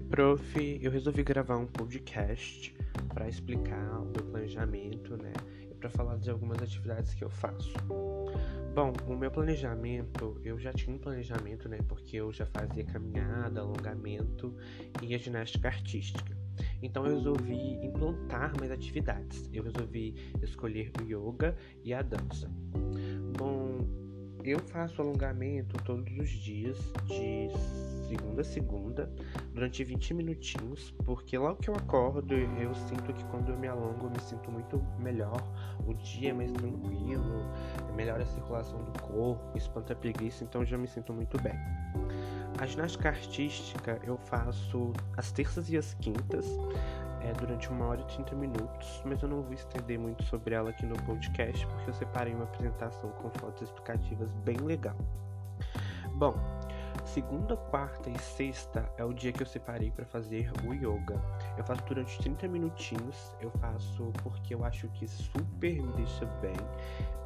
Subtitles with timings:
[0.00, 2.74] prof, eu resolvi gravar um podcast
[3.12, 5.32] para explicar o meu planejamento, né?
[5.70, 7.72] E para falar de algumas atividades que eu faço.
[8.74, 11.78] Bom, o meu planejamento, eu já tinha um planejamento, né?
[11.88, 14.54] Porque eu já fazia caminhada, alongamento
[15.02, 16.36] e a ginástica artística.
[16.82, 19.48] Então eu resolvi implantar mais atividades.
[19.52, 22.50] Eu resolvi escolher o yoga e a dança.
[23.38, 23.65] Bom,
[24.50, 27.48] eu faço alongamento todos os dias, de
[28.08, 29.10] segunda a segunda,
[29.52, 34.06] durante 20 minutinhos, porque logo que eu acordo, eu sinto que quando eu me alongo,
[34.06, 35.42] eu me sinto muito melhor.
[35.86, 37.44] O dia é mais tranquilo,
[37.94, 41.54] melhora a circulação do corpo, espanta a preguiça, então eu já me sinto muito bem.
[42.58, 46.46] A ginástica artística eu faço às terças e às quintas
[47.22, 50.70] é, durante uma hora e 30 minutos, mas eu não vou estender muito sobre ela
[50.70, 54.96] aqui no podcast porque eu separei uma apresentação com fotos explicativas bem legal.
[56.14, 56.34] Bom,
[57.04, 61.20] segunda, quarta e sexta é o dia que eu separei para fazer o yoga.
[61.56, 66.56] Eu faço durante 30 minutinhos, eu faço porque eu acho que super me deixa bem.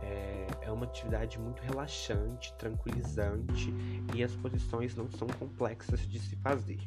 [0.02, 3.72] É, é uma atividade muito relaxante, tranquilizante
[4.14, 6.80] e as posições não são complexas de se fazer.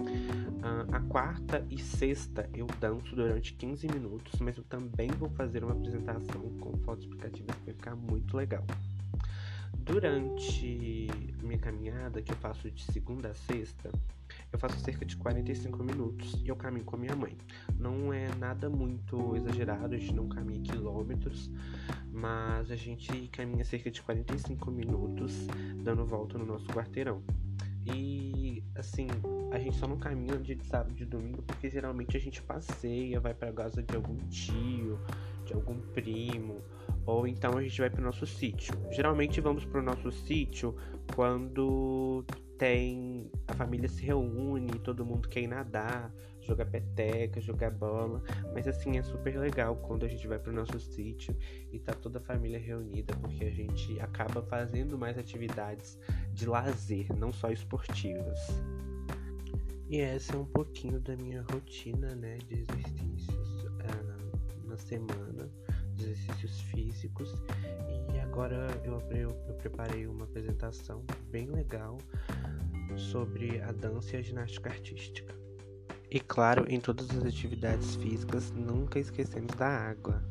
[0.00, 5.64] Uh, a quarta e sexta eu danço durante 15 minutos, mas eu também vou fazer
[5.64, 8.64] uma apresentação com fotos explicativas que vai ficar muito legal.
[9.76, 11.08] Durante
[11.42, 13.90] minha caminhada, que eu faço de segunda a sexta,
[14.52, 17.36] eu faço cerca de 45 minutos e eu caminho com a minha mãe.
[17.78, 21.50] Não é nada muito exagerado, a gente não caminha quilômetros,
[22.12, 25.46] mas a gente caminha cerca de 45 minutos
[25.82, 27.22] dando volta no nosso quarteirão.
[27.86, 29.06] E assim,
[29.50, 33.20] a gente só não caminha de sábado e de domingo porque geralmente a gente passeia,
[33.20, 34.98] vai para casa de algum tio,
[35.44, 36.60] de algum primo,
[37.04, 38.74] ou então a gente vai para o nosso sítio.
[38.90, 40.76] Geralmente vamos para o nosso sítio
[41.14, 42.24] quando
[42.56, 48.22] tem a família se reúne, todo mundo quer ir nadar, jogar peteca, jogar bola.
[48.52, 51.36] Mas assim, é super legal quando a gente vai pro nosso sítio
[51.72, 55.98] e tá toda a família reunida, porque a gente acaba fazendo mais atividades
[56.32, 58.38] de lazer, não só esportivas.
[59.90, 65.50] E essa é um pouquinho da minha rotina, né, de exercícios uh, na semana,
[65.98, 67.34] exercícios físicos.
[68.14, 71.98] E agora eu, eu, eu preparei uma apresentação bem legal
[72.96, 75.34] sobre a dança e a ginástica artística.
[76.08, 80.22] E claro, em todas as atividades físicas, nunca esquecemos da água.